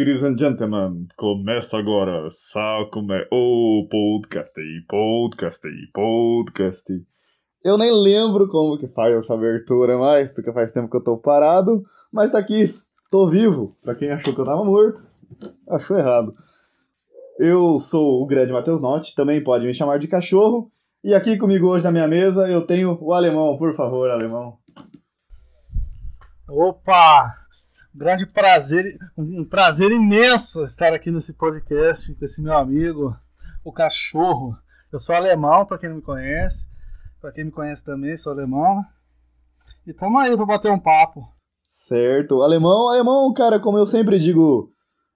[0.00, 3.22] Ladies and gentlemen, começa agora, sabe como é?
[3.30, 7.06] O podcast, podcast, podcast.
[7.62, 11.18] Eu nem lembro como que faz essa abertura mais, porque faz tempo que eu tô
[11.18, 12.74] parado, mas tá aqui,
[13.10, 13.76] tô vivo.
[13.82, 15.04] Pra quem achou que eu tava morto,
[15.68, 16.32] achou errado.
[17.38, 20.72] Eu sou o grande Matheus Notti, também pode me chamar de cachorro.
[21.04, 24.56] E aqui comigo hoje na minha mesa eu tenho o alemão, por favor, alemão.
[26.48, 27.39] Opa!
[27.94, 33.16] Grande prazer, um prazer imenso estar aqui nesse podcast com esse meu amigo,
[33.64, 34.56] o cachorro.
[34.92, 36.66] Eu sou alemão, para quem não me conhece.
[37.20, 38.82] Para quem me conhece também, sou alemão.
[39.86, 41.28] E tamo aí para bater um papo.
[41.62, 42.42] Certo.
[42.42, 44.72] Alemão, alemão, cara, como eu sempre digo,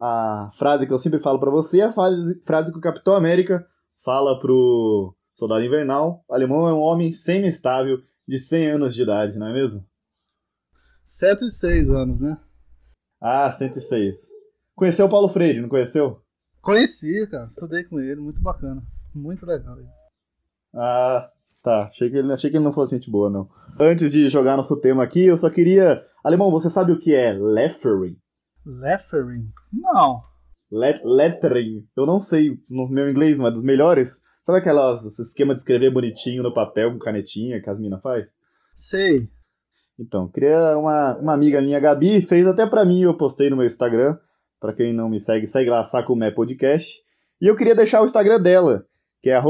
[0.00, 3.14] a frase que eu sempre falo para você é a frase, frase que o Capitão
[3.14, 3.66] América
[4.04, 6.24] fala pro Soldado Invernal.
[6.28, 9.84] O alemão é um homem semi-estável de 100 anos de idade, não é mesmo?
[11.04, 12.36] 106 anos, né?
[13.28, 14.28] Ah, 106.
[14.76, 16.22] Conheceu o Paulo Freire, não conheceu?
[16.62, 17.46] Conheci, cara.
[17.46, 18.80] Estudei com ele, muito bacana.
[19.12, 19.76] Muito legal.
[20.72, 21.28] Ah,
[21.60, 21.88] tá.
[21.88, 23.48] Achei que, ele, achei que ele não fosse gente boa, não.
[23.80, 26.00] Antes de jogar nosso tema aqui, eu só queria.
[26.22, 28.16] Alemão, você sabe o que é lettering?
[28.64, 29.50] Lettering?
[29.72, 30.22] Não.
[30.70, 31.84] Let, lettering.
[31.96, 34.20] Eu não sei, no meu inglês não é dos melhores.
[34.44, 38.28] Sabe aquelas esquema de escrever bonitinho no papel com canetinha que as minas faz?
[38.76, 39.28] Sei.
[39.98, 43.66] Então, queria uma, uma amiga minha, Gabi, fez até para mim, eu postei no meu
[43.66, 44.18] Instagram.
[44.60, 47.02] Para quem não me segue, segue lá, Sacumé Podcast.
[47.40, 48.86] E eu queria deixar o Instagram dela,
[49.22, 49.40] que é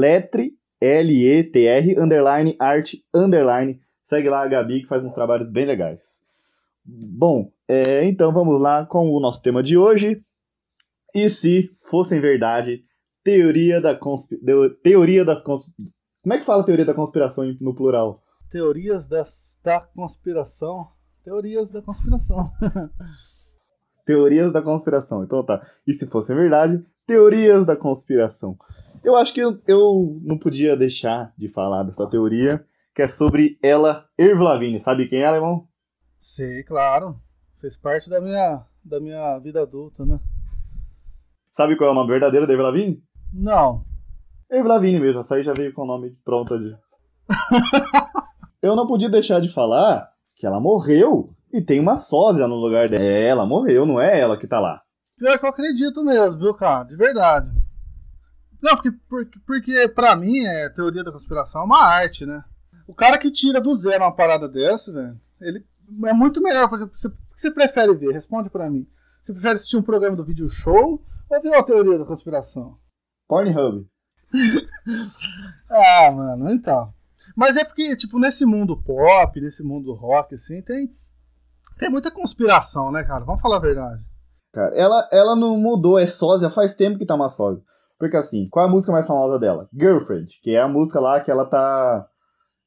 [0.00, 3.80] letre, L-E-T-R, underline, arte, underline.
[4.02, 6.20] Segue lá a Gabi, que faz uns trabalhos bem legais.
[6.84, 10.22] Bom, é, então vamos lá com o nosso tema de hoje.
[11.14, 12.82] E se fossem verdade,
[13.22, 14.38] teoria da conspi...
[14.82, 15.70] teoria das consp...
[16.22, 18.22] Como é que fala teoria da conspiração no plural?
[18.52, 20.86] Teorias das, da conspiração.
[21.24, 22.50] Teorias da conspiração.
[24.04, 25.24] teorias da conspiração.
[25.24, 25.66] Então tá.
[25.86, 28.54] E se fosse verdade, teorias da conspiração.
[29.02, 32.62] Eu acho que eu, eu não podia deixar de falar dessa teoria,
[32.94, 34.78] que é sobre ela, Erv Lavigne.
[34.78, 35.66] Sabe quem é, alemão?
[36.20, 37.16] Sei, claro.
[37.58, 40.20] Fez parte da minha, da minha vida adulta, né?
[41.50, 43.02] Sabe qual é o nome verdadeiro da Erv Lavigne?
[43.32, 43.82] Não.
[44.50, 46.76] Erv Lavigne mesmo, essa aí já veio com o nome pronto de.
[48.62, 52.88] eu não podia deixar de falar que ela morreu e tem uma sósia no lugar
[52.88, 53.04] dela.
[53.04, 54.80] É, ela morreu, não é ela que tá lá.
[55.18, 56.84] Pior que eu acredito mesmo, viu, cara?
[56.84, 57.50] De verdade.
[58.62, 62.42] Não, porque, porque, porque pra mim, é, teoria da conspiração é uma arte, né?
[62.86, 65.64] O cara que tira do zero uma parada dessa, velho, ele
[66.06, 66.68] é muito melhor.
[66.68, 68.12] Por exemplo, você, o que você prefere ver?
[68.12, 68.86] Responde pra mim.
[69.22, 72.78] Você prefere assistir um programa do vídeo show ou ver uma teoria da conspiração?
[73.28, 73.86] Pornhub.
[75.70, 76.92] ah, mano, então.
[77.36, 80.88] Mas é porque, tipo, nesse mundo pop, nesse mundo rock, assim, tem,
[81.78, 83.24] tem muita conspiração, né, cara?
[83.24, 84.02] Vamos falar a verdade.
[84.52, 87.62] Cara, ela, ela não mudou, é sósia, faz tempo que tá uma sósia.
[87.98, 89.68] Porque assim, qual é a música mais famosa dela?
[89.72, 92.06] Girlfriend, que é a música lá que ela tá.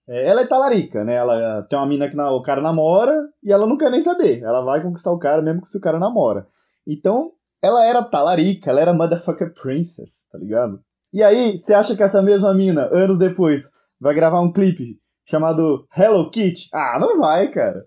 [0.07, 1.15] É, ela é talarica, né?
[1.15, 4.41] Ela tem uma mina que na, o cara namora e ela não quer nem saber.
[4.41, 6.47] Ela vai conquistar o cara mesmo se o cara namora.
[6.87, 10.79] Então, ela era talarica, ela era motherfucker princess, tá ligado?
[11.11, 13.69] E aí, você acha que essa mesma mina, anos depois,
[13.99, 16.69] vai gravar um clipe chamado Hello Kitty.
[16.73, 17.85] Ah, não vai, cara.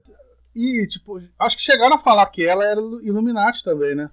[0.55, 4.11] E, tipo, acho que chegaram a falar que ela era Illuminati também, né?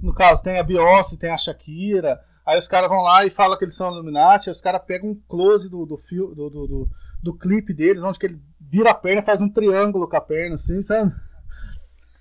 [0.00, 2.20] No caso, tem a Beyoncé, tem a Shakira.
[2.46, 4.48] Aí os caras vão lá e falam que eles são Illuminati.
[4.48, 6.88] Aí os caras pegam um close do, do, fio, do, do, do,
[7.22, 10.56] do clipe deles, onde que ele vira a perna faz um triângulo com a perna,
[10.56, 11.12] assim, sabe?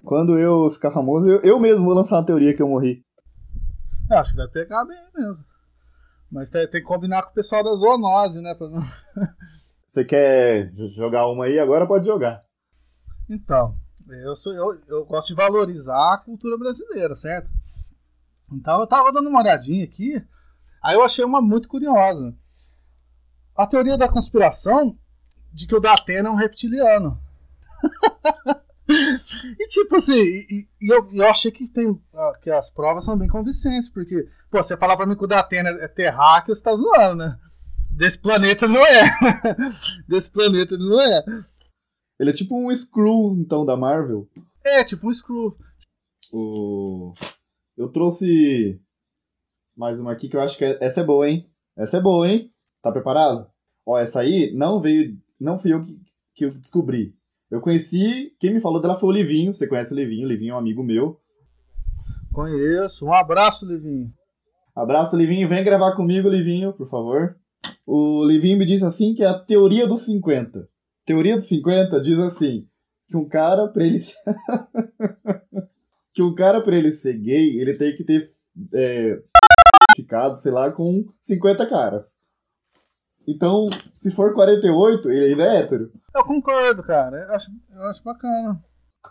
[0.03, 3.03] Quando eu ficar famoso, eu, eu mesmo vou lançar uma teoria que eu morri.
[4.09, 5.45] Eu acho que vai pegar bem mesmo.
[6.31, 8.55] Mas tem, tem, que combinar com o pessoal da zoonose, né?
[8.59, 8.81] Não...
[9.85, 11.57] Você quer jogar uma aí?
[11.57, 12.43] Agora pode jogar.
[13.27, 13.75] Então,
[14.07, 17.49] eu, sou, eu, eu gosto de valorizar a cultura brasileira, certo?
[18.51, 20.23] Então eu tava dando uma olhadinha aqui,
[20.83, 22.35] aí eu achei uma muito curiosa.
[23.55, 24.97] A teoria da conspiração
[25.51, 27.19] de que o Datena é um reptiliano.
[28.89, 31.99] e tipo assim, e, e eu, eu achei que, tem,
[32.41, 35.69] que as provas são bem convincentes, porque, pô, você falar pra mim que o Datena
[35.69, 37.39] é terráqueo, você tá zoando, né?
[37.91, 39.01] Desse planeta não é.
[40.07, 41.23] Desse planeta não é.
[42.19, 44.27] Ele é tipo um Screw, então, da Marvel.
[44.63, 45.57] É, tipo um Screw.
[46.31, 47.13] O...
[47.77, 48.81] Eu trouxe
[49.75, 50.77] mais uma aqui que eu acho que é...
[50.81, 51.49] essa é boa, hein?
[51.77, 52.53] Essa é boa, hein?
[52.81, 53.49] Tá preparado?
[53.85, 55.17] Ó, essa aí não veio.
[55.39, 55.99] Não fui eu que,
[56.35, 57.15] que eu descobri.
[57.51, 59.53] Eu conheci, quem me falou dela foi o Livinho.
[59.53, 60.25] Você conhece o Livinho?
[60.25, 61.19] O Livinho é um amigo meu.
[62.31, 63.05] Conheço.
[63.05, 64.13] Um abraço, Livinho.
[64.75, 65.47] Abraço, Livinho.
[65.47, 67.35] Vem gravar comigo, Livinho, por favor.
[67.85, 70.69] O Livinho me disse assim que é a teoria dos 50.
[71.05, 72.67] Teoria dos 50 diz assim:
[73.09, 73.97] que um cara, pra ele.
[76.13, 78.31] que o cara, pra ele ser gay, ele tem que ter
[78.73, 79.19] é,
[79.95, 82.17] ficado, sei lá, com 50 caras.
[83.29, 85.91] Então, se for 48, ele ainda é hétero.
[86.15, 87.15] Eu concordo, cara.
[87.15, 88.59] Eu acho, eu acho bacana.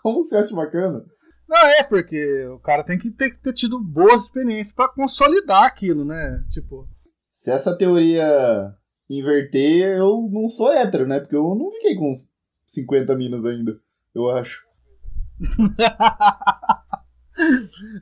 [0.02, 1.04] Como você acha bacana?
[1.48, 6.04] Não, é, porque o cara tem que ter, ter tido boas experiências pra consolidar aquilo,
[6.04, 6.44] né?
[6.50, 6.88] Tipo.
[7.30, 8.74] Se essa teoria
[9.08, 11.20] inverter, eu não sou hétero, né?
[11.20, 12.20] Porque eu não fiquei com
[12.66, 13.78] 50 minas ainda,
[14.12, 14.66] eu acho.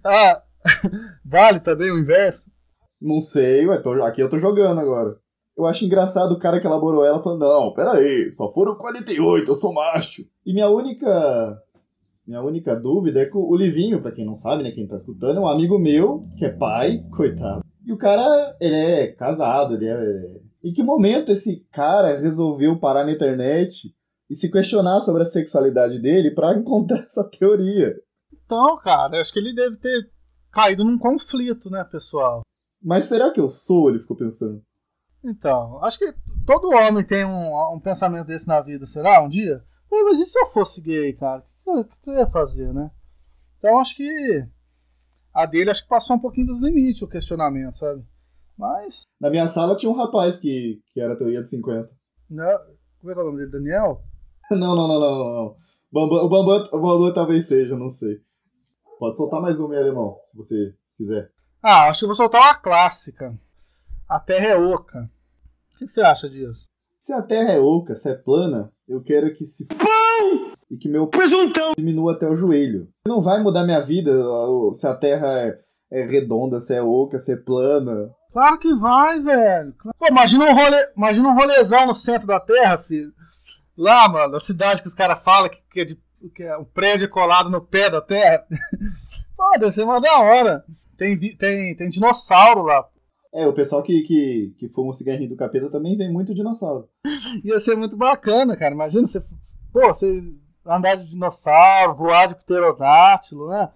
[0.03, 0.43] ah,
[1.23, 2.51] vale também o inverso?
[2.99, 5.21] Não sei, ué, tô, aqui eu tô jogando agora.
[5.57, 9.55] Eu acho engraçado o cara que elaborou ela falando, não, peraí, só foram 48, eu
[9.55, 10.27] sou macho.
[10.45, 11.63] E minha única
[12.27, 15.39] minha única dúvida é que o Livinho, pra quem não sabe, né, quem tá escutando,
[15.39, 17.65] é um amigo meu, que é pai, coitado.
[17.85, 20.41] E o cara, ele é casado, ele é...
[20.65, 23.95] Em que momento esse cara resolveu parar na internet
[24.29, 27.95] e se questionar sobre a sexualidade dele para encontrar essa teoria?
[28.45, 30.11] Então, cara, acho que ele deve ter
[30.51, 32.43] caído num conflito, né, pessoal?
[32.83, 33.89] Mas será que eu sou?
[33.89, 34.61] Ele ficou pensando.
[35.27, 36.13] Então, acho que
[36.47, 39.21] todo homem tem um, um pensamento desse na vida, será?
[39.21, 39.61] Um dia?
[39.91, 41.45] Pô, mas e se eu fosse gay, cara?
[41.67, 42.93] O que eu ia fazer, né?
[43.59, 44.47] Então, acho que
[45.35, 48.05] a dele acho que passou um pouquinho dos limites o questionamento, sabe?
[48.57, 49.03] Mas.
[49.21, 51.91] Na minha sala tinha um rapaz que, que era teoria de 50.
[52.31, 52.59] Não,
[53.01, 53.51] como é que é o nome dele?
[53.51, 54.03] Daniel?
[54.51, 55.57] não, não, não, não, não.
[55.93, 58.21] Bambam, o Bambam, o Bambam talvez seja, não sei.
[58.99, 61.31] Pode soltar mais uma em alemão, se você quiser.
[61.63, 63.37] Ah, acho que vou soltar uma clássica.
[64.09, 65.11] A Terra é oca.
[65.77, 66.67] O que você acha disso?
[66.99, 69.67] Se a Terra é oca, se é plana, eu quero que se.
[69.69, 70.53] Pão!
[70.71, 72.89] E que meu presuntão diminua até o joelho.
[73.07, 74.11] Não vai mudar minha vida
[74.73, 75.59] se a Terra é,
[75.93, 78.11] é redonda, se é oca, se é plana.
[78.33, 79.75] Claro que vai, velho.
[79.99, 83.13] Pô, imagina um, rolê, imagina um rolezão no centro da Terra, filho.
[83.77, 85.99] Lá, mano, a cidade que os caras falam que, que, é de,
[86.35, 88.47] que é um prédio colado no pé da Terra.
[89.37, 90.65] Pô, deve ser uma da hora.
[90.97, 92.83] Tem, tem, tem dinossauro lá.
[93.37, 96.89] É, o pessoal que, que, que fuma o cigarrinho do capeta também vem muito dinossauro.
[97.45, 98.75] Ia ser muito bacana, cara.
[98.75, 99.23] Imagina você.
[99.71, 100.25] Pô, você
[100.65, 103.69] andar de dinossauro, voar de pterodátilo, né?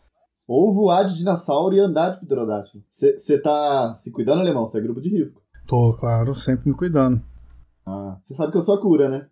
[0.48, 2.82] Ou voar de dinossauro e andar de pterodátilo.
[2.88, 4.66] Você tá se cuidando, alemão?
[4.66, 5.42] Você é grupo de risco.
[5.66, 7.20] Tô, claro, sempre me cuidando.
[7.84, 9.26] Ah, você sabe que eu sou a cura, né?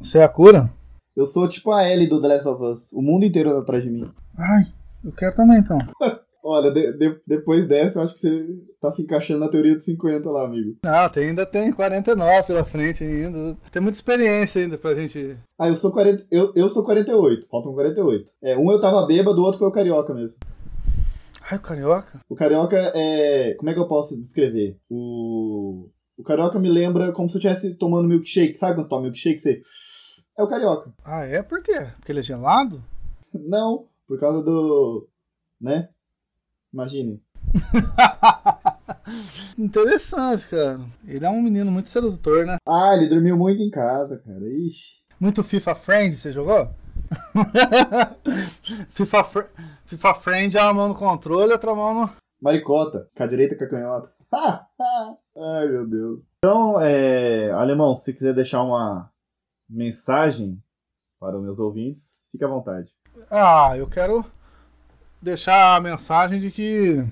[0.00, 0.70] Você é a cura?
[1.16, 2.92] Eu sou tipo a Ellie do The Last of Us.
[2.92, 4.08] O mundo inteiro atrás de mim.
[4.38, 4.72] Ai,
[5.04, 5.78] eu quero também então.
[6.52, 8.46] Olha, de, de, depois dessa, eu acho que você
[8.78, 10.76] tá se encaixando na teoria dos 50 lá, amigo.
[10.84, 13.56] Ah, tem, ainda tem 49 pela frente ainda.
[13.70, 15.36] Tem muita experiência ainda pra gente.
[15.58, 16.26] Ah, eu sou 40.
[16.30, 17.46] Eu, eu sou 48.
[17.48, 18.30] Faltam 48.
[18.42, 20.38] É, um eu tava bêbado, o outro foi o carioca mesmo.
[21.50, 22.20] Ai, o carioca?
[22.28, 23.54] O carioca é.
[23.54, 24.76] Como é que eu posso descrever?
[24.90, 25.88] O.
[26.18, 28.58] O carioca me lembra como se eu estivesse tomando milkshake.
[28.58, 29.38] Sabe quando toma milkshake?
[29.38, 29.62] Você.
[30.38, 30.92] É o carioca.
[31.04, 31.42] Ah, é?
[31.42, 31.88] Por quê?
[31.96, 32.82] Porque ele é gelado?
[33.34, 35.08] Não, por causa do.
[35.60, 35.88] né?
[36.72, 37.20] Imagine.
[39.58, 40.80] Interessante, cara.
[41.06, 42.56] Ele é um menino muito sedutor, né?
[42.66, 44.48] Ah, ele dormiu muito em casa, cara.
[44.48, 45.02] Ixi.
[45.20, 46.70] Muito FIFA Friend, você jogou?
[48.88, 49.44] FIFA, Fr
[49.84, 52.10] FIFA Friend é uma mão no controle outra mão no.
[52.40, 54.10] Maricota, com a direita com a canhota.
[55.36, 56.20] Ai, meu Deus.
[56.38, 59.12] Então, é, Alemão, se quiser deixar uma
[59.68, 60.58] mensagem
[61.20, 62.92] para os meus ouvintes, fique à vontade.
[63.30, 64.24] Ah, eu quero
[65.22, 67.04] deixar a mensagem de que